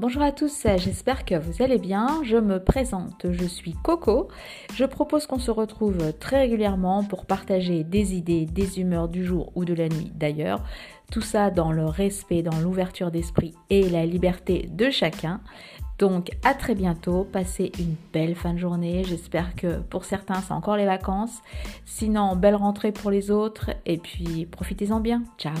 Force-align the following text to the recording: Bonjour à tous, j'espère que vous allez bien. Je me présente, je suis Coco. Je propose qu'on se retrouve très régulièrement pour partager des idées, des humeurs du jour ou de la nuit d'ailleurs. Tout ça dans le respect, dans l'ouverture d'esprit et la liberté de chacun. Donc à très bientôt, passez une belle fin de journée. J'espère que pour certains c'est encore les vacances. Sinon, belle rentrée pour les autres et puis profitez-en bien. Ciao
Bonjour 0.00 0.22
à 0.22 0.32
tous, 0.32 0.66
j'espère 0.78 1.26
que 1.26 1.34
vous 1.34 1.62
allez 1.62 1.76
bien. 1.76 2.22
Je 2.24 2.38
me 2.38 2.58
présente, 2.58 3.26
je 3.30 3.44
suis 3.44 3.74
Coco. 3.74 4.28
Je 4.72 4.86
propose 4.86 5.26
qu'on 5.26 5.38
se 5.38 5.50
retrouve 5.50 6.14
très 6.14 6.38
régulièrement 6.38 7.04
pour 7.04 7.26
partager 7.26 7.84
des 7.84 8.14
idées, 8.14 8.46
des 8.46 8.80
humeurs 8.80 9.08
du 9.08 9.26
jour 9.26 9.52
ou 9.56 9.66
de 9.66 9.74
la 9.74 9.90
nuit 9.90 10.10
d'ailleurs. 10.14 10.64
Tout 11.12 11.20
ça 11.20 11.50
dans 11.50 11.70
le 11.70 11.84
respect, 11.84 12.42
dans 12.42 12.58
l'ouverture 12.60 13.10
d'esprit 13.10 13.52
et 13.68 13.90
la 13.90 14.06
liberté 14.06 14.70
de 14.72 14.88
chacun. 14.88 15.42
Donc 15.98 16.30
à 16.46 16.54
très 16.54 16.74
bientôt, 16.74 17.28
passez 17.30 17.70
une 17.78 17.94
belle 18.10 18.36
fin 18.36 18.54
de 18.54 18.58
journée. 18.58 19.04
J'espère 19.04 19.54
que 19.54 19.80
pour 19.80 20.06
certains 20.06 20.40
c'est 20.40 20.54
encore 20.54 20.78
les 20.78 20.86
vacances. 20.86 21.42
Sinon, 21.84 22.36
belle 22.36 22.56
rentrée 22.56 22.92
pour 22.92 23.10
les 23.10 23.30
autres 23.30 23.72
et 23.84 23.98
puis 23.98 24.46
profitez-en 24.46 25.00
bien. 25.00 25.24
Ciao 25.36 25.52